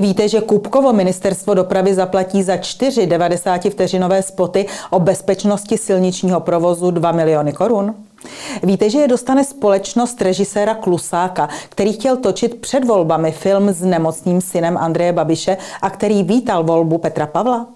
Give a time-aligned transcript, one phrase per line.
[0.00, 6.90] Víte, že Kupkovo ministerstvo dopravy zaplatí za čtyři 90 vteřinové spoty o bezpečnosti silničního provozu
[6.90, 7.94] 2 miliony korun?
[8.62, 14.40] Víte, že je dostane společnost režiséra Klusáka, který chtěl točit před volbami film s nemocným
[14.40, 17.66] synem Andreje Babiše a který vítal volbu Petra Pavla?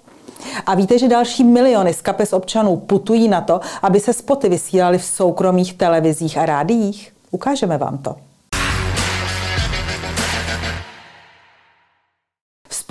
[0.66, 4.98] A víte, že další miliony z kapes občanů putují na to, aby se spoty vysílaly
[4.98, 7.12] v soukromých televizích a rádiích?
[7.30, 8.31] Ukážeme vám to.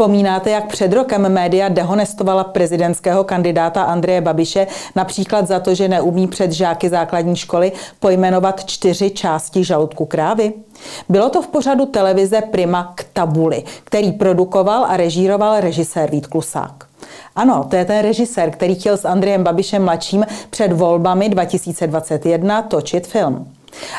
[0.02, 6.28] Vzpomínáte, jak před rokem média dehonestovala prezidentského kandidáta Andreje Babiše například za to, že neumí
[6.28, 10.54] před žáky základní školy pojmenovat čtyři části žaludku krávy?
[11.10, 16.86] Bylo to v pořadu televize Prima k tabuli, který produkoval a režíroval režisér Vít Klusák.
[17.36, 23.08] Ano, to je ten režisér, který chtěl s Andrejem Babišem mladším před volbami 2021 točit
[23.08, 23.48] film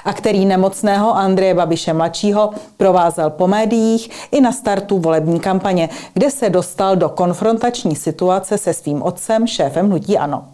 [0.04, 6.30] a který nemocného Andreje Babiše mladšího provázel po médiích i na startu volební kampaně, kde
[6.30, 10.44] se dostal do konfrontační situace se svým otcem, šéfem hnutí ANO.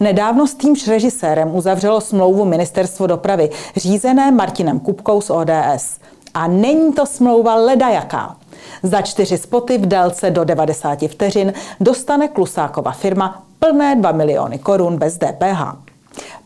[0.00, 5.98] Nedávno s týmž režisérem uzavřelo smlouvu Ministerstvo dopravy, řízené Martinem Kupkou z ODS.
[6.34, 8.36] A není to smlouva ledajaká.
[8.82, 14.96] Za čtyři spoty v délce do 90 vteřin dostane Klusákova firma plné 2 miliony korun
[14.96, 15.95] bez DPH.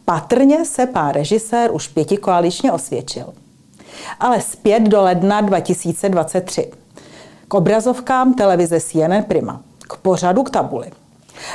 [0.05, 3.27] Patrně se pán režisér už pěti koaličně osvědčil.
[4.20, 6.70] Ale zpět do ledna 2023.
[7.48, 9.61] K obrazovkám televize CNN Prima.
[9.78, 10.91] K pořadu k tabuli.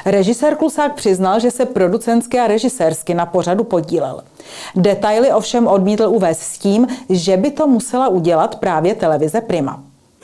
[0.05, 4.21] Režisér Klusák přiznal, že se producentsky a režisérsky na pořadu podílel.
[4.75, 9.83] Detaily ovšem odmítl uvést s tím, že by to musela udělat právě televize Prima.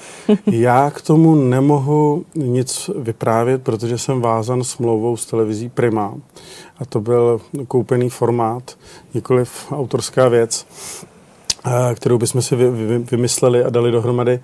[0.52, 6.14] Já k tomu nemohu nic vyprávět, protože jsem vázan smlouvou s televizí Prima.
[6.80, 8.78] A to byl koupený formát,
[9.14, 10.68] nikoliv autorská věc,
[11.66, 12.56] eh, kterou bychom si
[13.12, 14.40] vymysleli a dali dohromady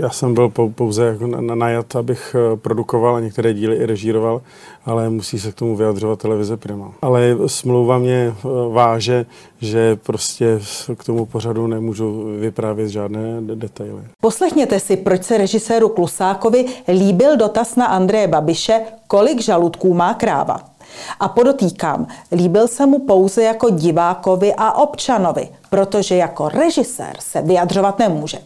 [0.00, 4.42] já jsem byl pouze jako najat, abych eh, produkoval a některé díly i režíroval,
[4.84, 6.92] ale musí se k tomu vyjadřovat televize Prima.
[7.02, 9.26] Ale smlouva mě eh, váže,
[9.60, 10.60] že prostě
[10.96, 14.02] k tomu pořadu nemůžu vyprávět žádné detaily.
[14.20, 20.60] Poslechněte si, proč se režiséru Klusákovi líbil dotaz na Andreje Babiše, kolik žaludků má kráva.
[21.20, 27.98] A podotýkám, líbil se mu pouze jako divákovi a občanovi, protože jako režisér se vyjadřovat
[27.98, 28.38] nemůže.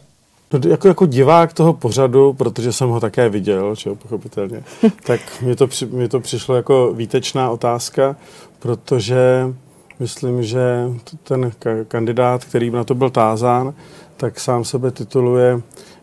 [0.53, 4.63] No, jako, jako divák toho pořadu, protože jsem ho také viděl, čo, pochopitelně,
[5.07, 8.17] tak mi to, při, mi to přišlo jako výtečná otázka,
[8.59, 9.55] protože
[10.01, 10.91] myslím, že
[11.23, 11.53] ten
[11.89, 13.75] kandidát, který na to byl tázán,
[14.17, 15.61] tak sám sebe tituluje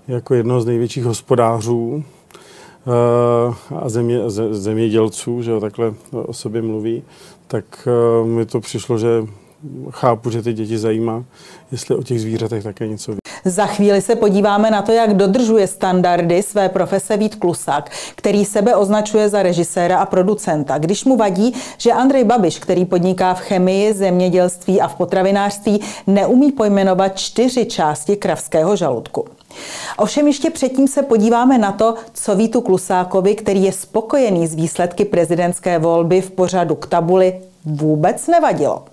[0.08, 2.04] jako jedno z největších hospodářů
[2.86, 4.20] uh, a země,
[4.52, 7.04] zemědělců, že jo, takhle o sobě mluví,
[7.48, 7.88] tak
[8.22, 9.26] uh, mi to přišlo, že
[9.90, 11.24] chápu, že ty děti zajímá,
[11.72, 13.29] jestli o těch zvířatech také něco ví.
[13.46, 18.76] Za chvíli se podíváme na to, jak dodržuje standardy své profese Vít Klusák, který sebe
[18.76, 20.78] označuje za režiséra a producenta.
[20.78, 26.52] Když mu vadí, že Andrej Babiš, který podniká v chemii, zemědělství a v potravinářství, neumí
[26.52, 29.26] pojmenovat čtyři části kravského žaludku.
[29.98, 35.06] Ovšem ještě předtím se podíváme na to, co Vítu Klusákovi, který je spokojený s výsledky
[35.06, 38.84] prezidentské volby v pořadu k tabuli, vůbec nevadilo.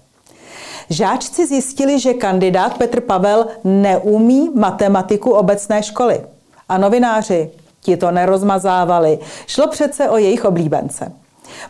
[0.90, 6.20] Žáčci zjistili, že kandidát Petr Pavel neumí matematiku obecné školy.
[6.68, 7.50] A novináři
[7.80, 9.18] ti to nerozmazávali.
[9.46, 11.12] Šlo přece o jejich oblíbence.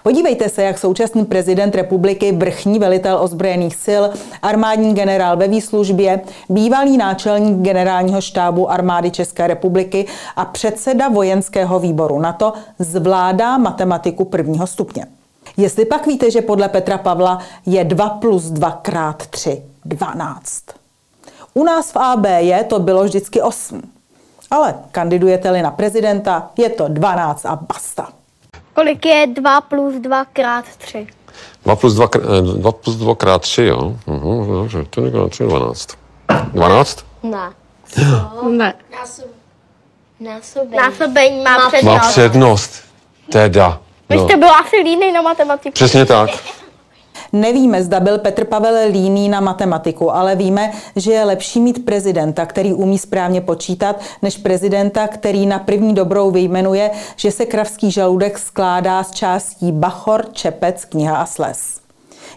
[0.03, 4.03] Podívejte se, jak současný prezident republiky, vrchní velitel ozbrojených sil,
[4.43, 12.19] armádní generál ve výslužbě, bývalý náčelník generálního štábu armády České republiky a předseda vojenského výboru
[12.19, 15.07] NATO zvládá matematiku prvního stupně.
[15.57, 20.63] Jestli pak víte, že podle Petra Pavla je 2 plus 2 krát 3 12.
[21.55, 23.83] U nás v ABJ to bylo vždycky 8.
[24.51, 28.09] Ale kandidujete-li na prezidenta, je to 12 a basta.
[28.75, 31.07] Kolik je 2 plus 2 krát 3?
[31.65, 32.09] 2 plus 2,
[32.57, 33.97] 2 plus 2 krát 3, jo?
[34.47, 35.89] Dobře, to je krát 3, 12.
[36.53, 37.05] 12?
[37.23, 37.51] Ne.
[38.51, 38.75] Ne.
[40.21, 40.77] Násobení.
[40.77, 42.03] Násobení má přednost.
[42.03, 42.73] Má přednost.
[43.33, 43.81] Teda.
[44.09, 45.73] Vy jste byl asi líný na matematiku.
[45.73, 46.31] Přesně tak.
[47.33, 52.47] Nevíme, zda byl Petr Pavel líný na matematiku, ale víme, že je lepší mít prezidenta,
[52.47, 58.39] který umí správně počítat, než prezidenta, který na první dobrou vyjmenuje, že se kravský žaludek
[58.39, 61.81] skládá z částí bachor, čepec, kniha a sles.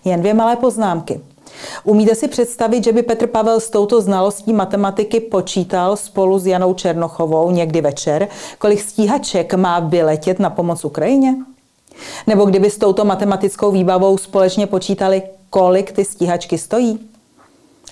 [0.06, 1.22] Jen dvě malé poznámky.
[1.84, 6.74] Umíte si představit, že by Petr Pavel s touto znalostí matematiky počítal spolu s Janou
[6.74, 8.28] Černochovou někdy večer,
[8.58, 11.36] kolik stíhaček má vyletět na pomoc Ukrajině?
[12.28, 17.00] Nebo kdyby s touto matematickou výbavou společně počítali, kolik ty stíhačky stojí?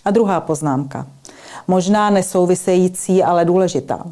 [0.06, 1.07] A druhá poznámka.
[1.68, 4.04] možná nesouvisející, ale důležitá.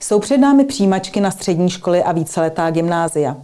[0.00, 3.36] Jsou před námi přijímačky na střední školy a víceletá gymnázia.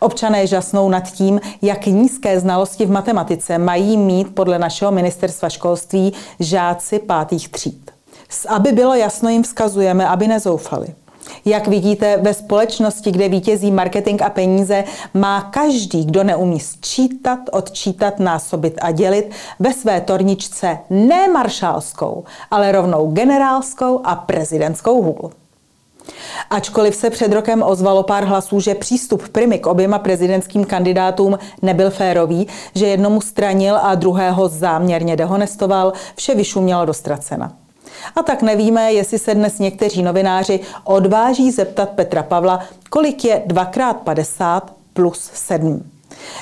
[0.00, 6.12] Občané žasnou nad tím, jak nízké znalosti v matematice mají mít podle našeho ministerstva školství
[6.40, 7.90] žáci pátých tříd.
[8.48, 10.94] Aby bylo jasno, jim vzkazujeme, aby nezoufali.
[11.44, 14.84] Jak vidíte, ve společnosti, kde vítězí marketing a peníze,
[15.14, 22.72] má každý, kdo neumí sčítat, odčítat, násobit a dělit, ve své torničce ne maršálskou, ale
[22.72, 25.30] rovnou generálskou a prezidentskou hůl.
[26.50, 31.90] Ačkoliv se před rokem ozvalo pár hlasů, že přístup Primy k oběma prezidentským kandidátům nebyl
[31.90, 37.52] férový, že jednomu stranil a druhého záměrně dehonestoval, vše vyšumělo do ztracena.
[38.16, 42.60] A tak nevíme, jestli se dnes někteří novináři odváží zeptat Petra Pavla,
[42.90, 44.62] kolik je 2x50
[44.92, 45.90] plus 7.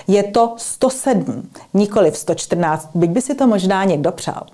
[0.07, 4.47] Je to 107, nikoli v 114, byť by si to možná někdo přál.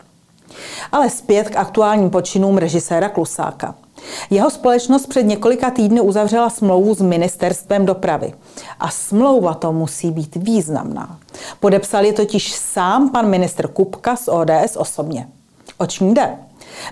[0.92, 3.74] Ale zpět k aktuálním počinům režiséra Klusáka.
[4.30, 8.32] Jeho společnost před několika týdny uzavřela smlouvu s ministerstvem dopravy.
[8.80, 11.18] A smlouva to musí být významná.
[11.60, 15.28] Podepsal je totiž sám pan ministr Kupka z ODS osobně.
[15.78, 16.38] Oč jde?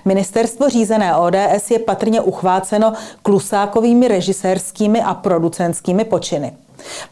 [0.04, 2.92] Ministerstvo řízené ODS je patrně uchváceno
[3.22, 6.52] klusákovými režisérskými a producentskými počiny.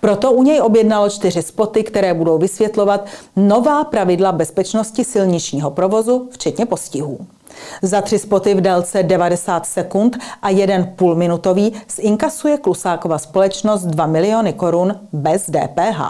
[0.01, 3.07] Proto u něj objednalo čtyři spoty, které budou vysvětlovat
[3.37, 7.19] nová pravidla bezpečnosti silničního provozu, včetně postihů.
[7.83, 14.53] Za tři spoty v délce 90 sekund a jeden půlminutový zinkasuje Klusákova společnost 2 miliony
[14.53, 16.01] korun bez DPH.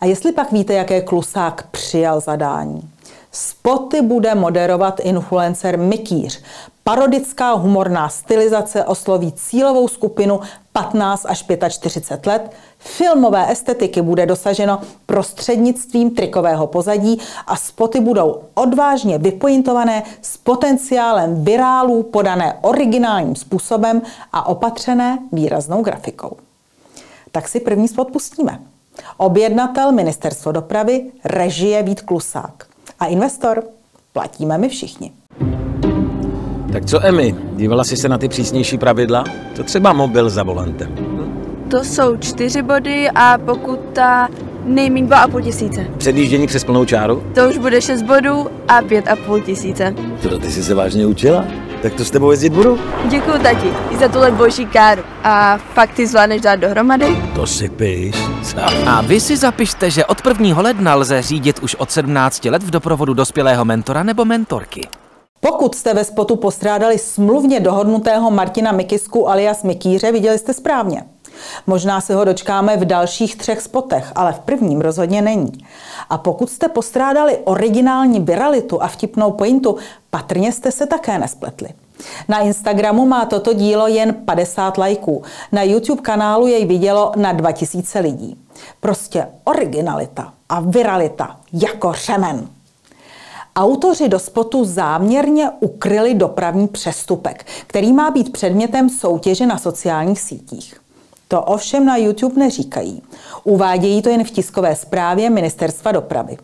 [0.00, 2.93] A jestli pak víte, jaké Klusák přijal zadání?
[3.36, 6.42] Spoty bude moderovat influencer Mikýř.
[6.84, 10.40] Parodická humorná stylizace osloví cílovou skupinu
[10.72, 12.52] 15 až 45 let.
[12.78, 22.02] Filmové estetiky bude dosaženo prostřednictvím trikového pozadí a spoty budou odvážně vypointované s potenciálem virálů
[22.02, 24.02] podané originálním způsobem
[24.32, 26.36] a opatřené výraznou grafikou.
[27.32, 28.60] Tak si první spot pustíme.
[29.16, 32.73] Objednatel Ministerstvo dopravy, režie Vít Klusák.
[33.00, 33.62] A investor
[34.12, 35.12] platíme my všichni.
[36.72, 39.24] Tak co, Emi, dívala jsi se na ty přísnější pravidla?
[39.56, 40.94] To třeba mobil za volantem.
[41.70, 44.28] To jsou čtyři body a pokuta
[44.64, 45.86] nejméně dva a půl tisíce.
[45.98, 47.22] Předjíždění přes plnou čáru?
[47.34, 49.94] To už bude šest bodů a pět a půl tisíce.
[50.22, 51.44] To ty jsi se vážně učila?
[51.82, 52.78] Tak to s tebou jezdit budu?
[53.08, 55.02] Děkuji, tati, i za tuhle boží káru.
[55.24, 57.16] A fakt ty zvládneš dát dohromady?
[57.34, 58.16] To si píš.
[58.86, 60.60] A vy si zapište, že od 1.
[60.62, 64.80] ledna lze řídit už od 17 let v doprovodu dospělého mentora nebo mentorky.
[65.40, 71.02] Pokud jste ve spotu postrádali smluvně dohodnutého Martina Mikisku alias Mikýře, viděli jste správně.
[71.66, 75.52] Možná se ho dočkáme v dalších třech spotech, ale v prvním rozhodně není.
[76.10, 79.76] A pokud jste postrádali originální viralitu a vtipnou pointu,
[80.10, 81.68] patrně jste se také nespletli.
[82.28, 85.22] Na Instagramu má toto dílo jen 50 lajků.
[85.52, 88.36] Na YouTube kanálu jej vidělo na 2000 lidí.
[88.80, 92.48] Prostě originalita a viralita jako řemen.
[93.56, 100.83] Autoři do spotu záměrně ukryli dopravní přestupek, který má být předmětem soutěže na sociálních sítích.
[101.34, 103.02] To ovšem na YouTube neříkají.
[103.44, 106.36] Uvádějí to jen v tiskové zprávě Ministerstva dopravy.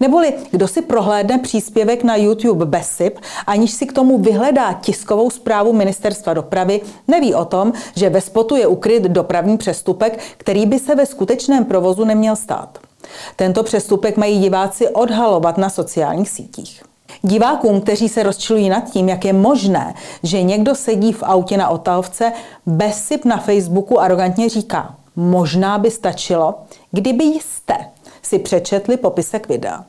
[0.00, 5.72] Neboli kdo si prohlédne příspěvek na YouTube Besip, aniž si k tomu vyhledá tiskovou zprávu
[5.72, 10.94] Ministerstva dopravy, neví o tom, že ve spotu je ukryt dopravní přestupek, který by se
[10.94, 12.78] ve skutečném provozu neměl stát.
[13.36, 16.82] Tento přestupek mají diváci odhalovat na sociálních sítích.
[17.22, 21.68] Divákům, kteří se rozčilují nad tím, jak je možné, že někdo sedí v autě na
[21.68, 22.32] otahovce,
[22.66, 26.54] Besip na Facebooku arrogantně říká, možná by stačilo,
[26.92, 27.76] kdyby jste
[28.22, 29.84] si přečetli popisek videa.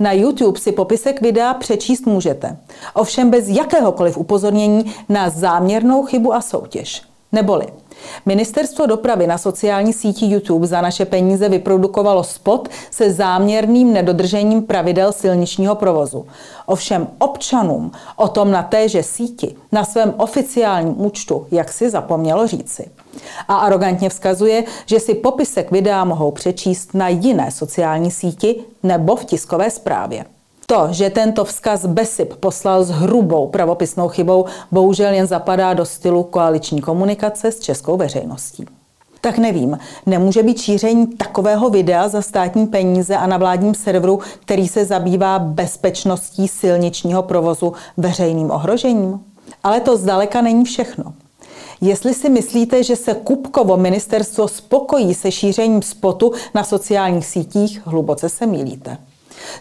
[0.00, 2.56] Na YouTube si popisek videa přečíst můžete,
[2.94, 7.02] ovšem bez jakéhokoliv upozornění na záměrnou chybu a soutěž.
[7.32, 7.66] Neboli
[8.26, 15.12] Ministerstvo dopravy na sociální síti YouTube za naše peníze vyprodukovalo spot se záměrným nedodržením pravidel
[15.12, 16.26] silničního provozu.
[16.66, 22.90] Ovšem občanům o tom na téže síti na svém oficiálním účtu jak si zapomnělo říci.
[23.48, 29.24] A arrogantně vzkazuje, že si popisek videa mohou přečíst na jiné sociální síti nebo v
[29.24, 30.24] tiskové zprávě.
[30.72, 36.22] To, že tento vzkaz Besip poslal s hrubou pravopisnou chybou, bohužel jen zapadá do stylu
[36.22, 38.66] koaliční komunikace s českou veřejností.
[39.20, 44.68] Tak nevím, nemůže být šíření takového videa za státní peníze a na vládním serveru, který
[44.68, 49.20] se zabývá bezpečností silničního provozu veřejným ohrožením?
[49.62, 51.12] Ale to zdaleka není všechno.
[51.80, 58.28] Jestli si myslíte, že se Kupkovo ministerstvo spokojí se šířením spotu na sociálních sítích, hluboce
[58.28, 58.96] se milíte.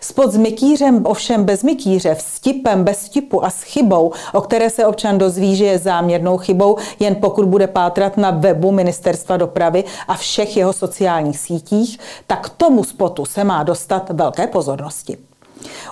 [0.01, 4.85] Spod s mikýřem, ovšem bez mikýře, vstipem, bez vtipu a s chybou, o které se
[4.85, 10.13] občan dozví, že je záměrnou chybou, jen pokud bude pátrat na webu Ministerstva dopravy a
[10.13, 15.17] všech jeho sociálních sítích, tak tomu spotu se má dostat velké pozornosti.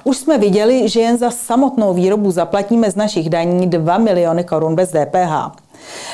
[0.03, 4.75] Už jsme viděli, že jen za samotnou výrobu zaplatíme z našich daní 2 miliony korun
[4.75, 5.51] bez DPH.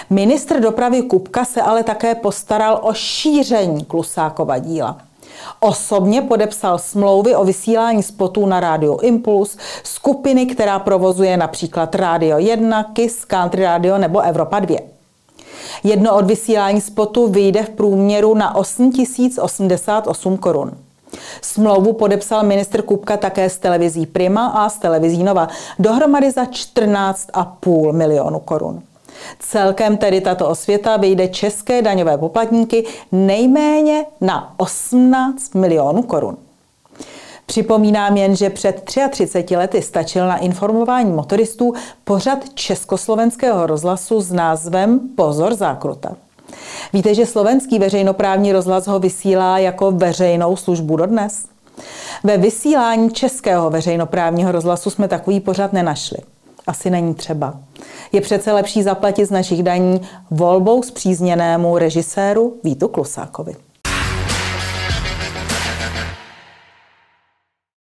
[0.10, 4.98] Ministr dopravy Kupka se ale také postaral o šíření Klusákova díla.
[5.60, 12.84] Osobně podepsal smlouvy o vysílání spotů na Rádio Impuls, skupiny, která provozuje například Rádio 1,
[12.84, 14.78] KIS, Country Radio nebo Evropa 2.
[15.84, 20.72] Jedno od vysílání spotu vyjde v průměru na 8088 korun.
[21.42, 25.48] Smlouvu podepsal ministr Kupka také s televizí Prima a s televizí Nova,
[25.80, 28.82] dohromady za 14,5 milionu korun.
[29.40, 36.38] Celkem tedy tato osvěta vyjde české daňové poplatníky nejméně na 18 milionů korun.
[37.46, 45.00] Připomínám jen, že před 33 lety stačil na informování motoristů pořad československého rozhlasu s názvem
[45.16, 46.16] Pozor zákruta.
[46.94, 51.46] Víte, že slovenský veřejnoprávní rozhlas ho vysílá jako veřejnou službu dodnes?
[52.24, 56.18] Ve vysílání českého veřejnoprávního rozhlasu jsme takový pořad nenašli.
[56.68, 57.60] Asi není třeba.
[58.12, 63.56] Je přece lepší zaplatit z našich daní volbou zpřízněnému režiséru Vítu Klusákovi.